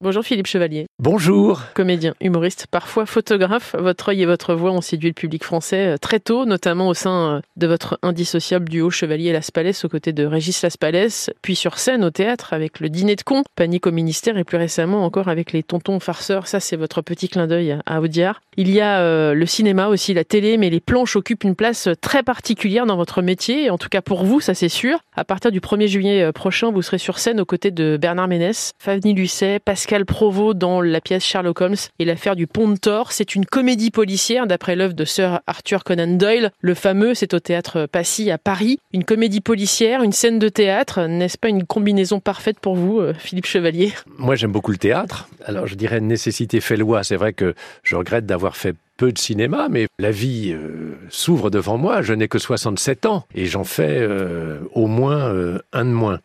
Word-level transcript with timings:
Bonjour 0.00 0.22
Philippe 0.22 0.46
Chevalier. 0.46 0.86
Bonjour. 1.00 1.62
Comédien, 1.74 2.14
humoriste, 2.20 2.68
parfois 2.70 3.04
photographe. 3.04 3.74
Votre 3.76 4.10
œil 4.10 4.22
et 4.22 4.26
votre 4.26 4.54
voix 4.54 4.70
ont 4.70 4.80
séduit 4.80 5.08
le 5.08 5.14
public 5.14 5.42
français 5.42 5.94
euh, 5.94 5.96
très 5.96 6.20
tôt, 6.20 6.44
notamment 6.44 6.86
au 6.86 6.94
sein 6.94 7.38
euh, 7.38 7.40
de 7.56 7.66
votre 7.66 7.98
indissociable 8.02 8.68
duo 8.68 8.90
Chevalier 8.90 9.32
Las 9.32 9.50
Palais 9.50 9.72
aux 9.84 9.88
côtés 9.88 10.12
de 10.12 10.24
Régis 10.24 10.62
Las 10.62 10.76
Palais, 10.76 11.08
puis 11.42 11.56
sur 11.56 11.80
scène 11.80 12.04
au 12.04 12.10
théâtre 12.10 12.52
avec 12.52 12.78
le 12.78 12.90
dîner 12.90 13.16
de 13.16 13.22
cons, 13.22 13.42
Panique 13.56 13.88
au 13.88 13.90
ministère 13.90 14.38
et 14.38 14.44
plus 14.44 14.56
récemment 14.56 15.04
encore 15.04 15.26
avec 15.26 15.50
les 15.50 15.64
tontons 15.64 15.98
farceurs. 15.98 16.46
Ça, 16.46 16.60
c'est 16.60 16.76
votre 16.76 17.02
petit 17.02 17.28
clin 17.28 17.48
d'œil 17.48 17.76
à 17.84 18.00
Audiard. 18.00 18.40
Il 18.56 18.70
y 18.70 18.80
a 18.80 19.00
euh, 19.00 19.34
le 19.34 19.46
cinéma 19.46 19.88
aussi, 19.88 20.14
la 20.14 20.22
télé, 20.22 20.58
mais 20.58 20.70
les 20.70 20.80
planches 20.80 21.16
occupent 21.16 21.42
une 21.42 21.56
place 21.56 21.88
très 22.00 22.22
particulière 22.22 22.86
dans 22.86 22.96
votre 22.96 23.20
métier, 23.20 23.68
en 23.68 23.78
tout 23.78 23.88
cas 23.88 24.00
pour 24.00 24.24
vous, 24.24 24.40
ça 24.40 24.54
c'est 24.54 24.68
sûr. 24.68 25.00
À 25.16 25.24
partir 25.24 25.50
du 25.50 25.58
1er 25.58 25.88
juillet 25.88 26.32
prochain, 26.32 26.70
vous 26.70 26.82
serez 26.82 26.98
sur 26.98 27.18
scène 27.18 27.40
aux 27.40 27.44
côtés 27.44 27.72
de 27.72 27.96
Bernard 28.00 28.28
Ménès, 28.28 28.70
Fanny 28.78 29.12
Lucet, 29.12 29.58
Pascal 29.58 29.87
Pascal 29.88 30.04
Provost 30.04 30.58
dans 30.58 30.82
la 30.82 31.00
pièce 31.00 31.24
Sherlock 31.24 31.62
Holmes 31.62 31.76
et 31.98 32.04
l'affaire 32.04 32.36
du 32.36 32.46
pont 32.46 32.68
de 32.68 32.76
Thor. 32.76 33.10
C'est 33.10 33.34
une 33.34 33.46
comédie 33.46 33.90
policière 33.90 34.46
d'après 34.46 34.76
l'œuvre 34.76 34.92
de 34.92 35.06
Sir 35.06 35.40
Arthur 35.46 35.82
Conan 35.82 36.18
Doyle. 36.18 36.52
Le 36.60 36.74
fameux, 36.74 37.14
c'est 37.14 37.32
au 37.32 37.40
théâtre 37.40 37.86
Passy 37.90 38.30
à 38.30 38.36
Paris. 38.36 38.80
Une 38.92 39.04
comédie 39.04 39.40
policière, 39.40 40.02
une 40.02 40.12
scène 40.12 40.38
de 40.38 40.50
théâtre. 40.50 41.06
N'est-ce 41.06 41.38
pas 41.38 41.48
une 41.48 41.64
combinaison 41.64 42.20
parfaite 42.20 42.60
pour 42.60 42.74
vous, 42.74 43.00
euh, 43.00 43.14
Philippe 43.14 43.46
Chevalier? 43.46 43.94
Moi, 44.18 44.34
j'aime 44.34 44.52
beaucoup 44.52 44.72
le 44.72 44.76
théâtre. 44.76 45.26
Alors, 45.46 45.66
je 45.66 45.74
dirais 45.74 46.02
nécessité 46.02 46.60
fait 46.60 46.76
loi. 46.76 47.02
C'est 47.02 47.16
vrai 47.16 47.32
que 47.32 47.54
je 47.82 47.96
regrette 47.96 48.26
d'avoir 48.26 48.58
fait 48.58 48.74
peu 48.98 49.10
de 49.10 49.18
cinéma, 49.18 49.68
mais 49.70 49.86
la 49.98 50.10
vie 50.10 50.52
euh, 50.52 50.98
s'ouvre 51.08 51.48
devant 51.48 51.78
moi. 51.78 52.02
Je 52.02 52.12
n'ai 52.12 52.28
que 52.28 52.38
67 52.38 53.06
ans 53.06 53.24
et 53.34 53.46
j'en 53.46 53.64
fais 53.64 54.00
euh, 54.00 54.58
au 54.74 54.86
moins 54.86 55.32
un 55.72 55.84
de 55.86 55.90
moins. 55.90 56.18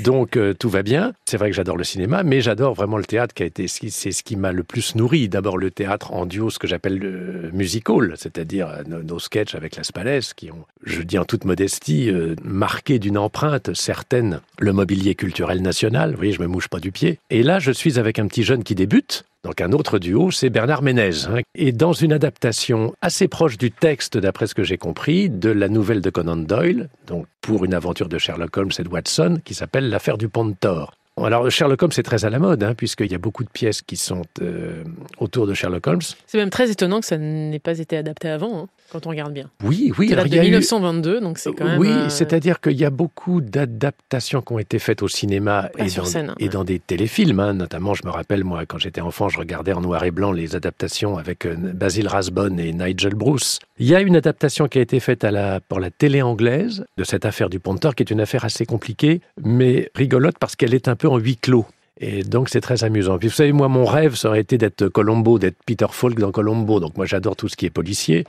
Donc 0.00 0.36
euh, 0.36 0.54
tout 0.54 0.68
va 0.68 0.82
bien. 0.82 1.12
C'est 1.24 1.36
vrai 1.36 1.50
que 1.50 1.56
j'adore 1.56 1.76
le 1.76 1.84
cinéma, 1.84 2.22
mais 2.22 2.40
j'adore 2.40 2.74
vraiment 2.74 2.96
le 2.96 3.04
théâtre 3.04 3.34
qui 3.34 3.42
a 3.42 3.46
été, 3.46 3.68
c'est 3.68 4.12
ce 4.12 4.22
qui 4.22 4.36
m'a 4.36 4.52
le 4.52 4.62
plus 4.62 4.94
nourri. 4.94 5.28
D'abord 5.28 5.58
le 5.58 5.70
théâtre 5.70 6.12
en 6.12 6.26
duo, 6.26 6.50
ce 6.50 6.58
que 6.58 6.66
j'appelle 6.66 6.98
le 6.98 7.50
musical, 7.52 8.14
c'est-à-dire 8.16 8.68
euh, 8.68 9.02
nos, 9.02 9.18
sketchs 9.18 9.54
avec 9.54 9.76
Las 9.76 9.92
Palais, 9.92 10.20
qui 10.34 10.50
ont, 10.50 10.64
je 10.84 11.02
dis 11.02 11.18
en 11.18 11.24
toute 11.24 11.44
modestie, 11.44 12.10
euh, 12.10 12.34
marqué 12.44 12.98
d'une 12.98 13.18
empreinte 13.18 13.74
certaine 13.74 14.40
le 14.58 14.72
mobilier 14.72 15.14
culturel 15.14 15.62
national. 15.62 16.10
Vous 16.10 16.16
voyez, 16.16 16.32
je 16.32 16.42
me 16.42 16.46
mouche 16.46 16.68
pas 16.68 16.80
du 16.80 16.92
pied. 16.92 17.18
Et 17.30 17.42
là, 17.42 17.58
je 17.58 17.72
suis 17.72 17.98
avec 17.98 18.18
un 18.18 18.26
petit 18.26 18.42
jeune 18.42 18.64
qui 18.64 18.74
débute, 18.74 19.24
donc 19.42 19.60
un 19.62 19.72
autre 19.72 19.98
duo, 19.98 20.30
c'est 20.30 20.50
Bernard 20.50 20.82
Ménez. 20.82 21.26
Hein. 21.26 21.40
Et 21.54 21.72
dans 21.72 21.92
une 21.92 22.12
adaptation 22.12 22.94
assez 23.00 23.26
proche 23.26 23.56
du 23.56 23.70
texte, 23.70 24.18
d'après 24.18 24.46
ce 24.46 24.54
que 24.54 24.62
j'ai 24.62 24.76
compris, 24.76 25.30
de 25.30 25.50
la 25.50 25.68
nouvelle 25.68 26.02
de 26.02 26.10
Conan 26.10 26.36
Doyle, 26.36 26.90
donc 27.06 27.26
pour 27.40 27.64
une 27.64 27.72
aventure 27.72 28.08
de 28.08 28.18
Sherlock 28.18 28.54
Holmes 28.56 28.72
et 28.78 28.82
de 28.82 28.88
Watson, 28.88 29.40
qui 29.44 29.54
s'appelle 29.54 29.88
L'affaire 29.88 30.18
du 30.18 30.28
pont 30.28 30.52
Thor. 30.52 30.94
Alors 31.16 31.50
Sherlock 31.50 31.82
Holmes 31.82 31.92
c'est 31.92 32.02
très 32.02 32.24
à 32.24 32.30
la 32.30 32.38
mode, 32.38 32.62
hein, 32.62 32.74
puisqu'il 32.74 33.10
y 33.10 33.14
a 33.14 33.18
beaucoup 33.18 33.44
de 33.44 33.50
pièces 33.50 33.82
qui 33.82 33.96
sont 33.96 34.22
euh, 34.40 34.84
autour 35.18 35.46
de 35.46 35.54
Sherlock 35.54 35.86
Holmes. 35.86 36.00
C'est 36.26 36.38
même 36.38 36.50
très 36.50 36.70
étonnant 36.70 37.00
que 37.00 37.06
ça 37.06 37.18
n'ait 37.18 37.58
pas 37.58 37.78
été 37.78 37.96
adapté 37.96 38.28
avant, 38.28 38.60
hein, 38.60 38.68
quand 38.90 39.06
on 39.06 39.10
regarde 39.10 39.32
bien. 39.32 39.50
Oui, 39.62 39.92
oui. 39.98 40.08
C'est 40.08 40.28
de 40.28 40.40
1922, 40.40 41.20
donc 41.20 41.38
c'est 41.38 41.52
quand 41.52 41.64
même... 41.64 41.78
Oui, 41.78 41.88
euh, 41.88 42.08
c'est-à-dire 42.08 42.60
qu'il 42.60 42.78
y 42.78 42.84
a 42.84 42.90
beaucoup 42.90 43.40
d'adaptations 43.40 44.42
qui 44.42 44.52
ont 44.52 44.58
été 44.58 44.78
faites 44.78 45.02
au 45.02 45.08
cinéma 45.08 45.70
et, 45.78 45.90
dans, 45.90 46.04
scène, 46.04 46.34
et 46.38 46.48
dans, 46.48 46.64
des 46.64 46.78
téléfilms. 46.78 47.40
Hein. 47.40 47.54
Notamment, 47.54 47.94
je 47.94 48.04
me 48.04 48.10
rappelle, 48.10 48.44
moi, 48.44 48.66
quand 48.66 48.78
j'étais 48.78 49.00
enfant, 49.00 49.28
je 49.28 49.38
regardais 49.38 49.72
en 49.72 49.80
noir 49.80 50.04
et 50.04 50.10
blanc 50.10 50.32
les 50.32 50.56
adaptations 50.56 51.16
avec 51.16 51.46
euh, 51.46 51.54
Basil 51.56 52.08
Rathbone 52.08 52.58
et 52.58 52.72
Nigel 52.72 53.14
Bruce. 53.14 53.58
Il 53.78 53.86
y 53.86 53.94
a 53.94 54.00
une 54.00 54.16
adaptation 54.16 54.68
qui 54.68 54.78
a 54.78 54.82
été 54.82 55.00
faite 55.00 55.24
à 55.24 55.30
la, 55.30 55.60
pour 55.60 55.80
la 55.80 55.90
télé 55.90 56.22
anglaise 56.22 56.84
de 56.96 57.04
cette 57.04 57.24
affaire 57.24 57.48
du 57.48 57.60
Ponteur, 57.60 57.94
qui 57.94 58.02
est 58.02 58.10
une 58.10 58.20
affaire 58.20 58.44
assez 58.44 58.66
compliquée, 58.66 59.20
mais 59.42 59.90
rigolote 59.94 60.36
parce 60.38 60.56
qu'elle 60.56 60.74
est 60.74 60.88
un 60.88 60.96
peu 60.96 61.08
en 61.08 61.18
huis 61.18 61.36
clos. 61.36 61.66
Et 62.00 62.22
donc 62.22 62.48
c'est 62.48 62.62
très 62.62 62.82
amusant. 62.82 63.18
Puis 63.18 63.28
vous 63.28 63.34
savez, 63.34 63.52
moi, 63.52 63.68
mon 63.68 63.84
rêve, 63.84 64.14
ça 64.14 64.28
aurait 64.28 64.40
été 64.40 64.56
d'être 64.56 64.88
Colombo, 64.88 65.38
d'être 65.38 65.58
Peter 65.66 65.86
Falk 65.90 66.18
dans 66.18 66.32
Colombo. 66.32 66.80
Donc 66.80 66.96
moi, 66.96 67.04
j'adore 67.04 67.36
tout 67.36 67.48
ce 67.48 67.56
qui 67.56 67.66
est 67.66 67.70
policier 67.70 68.24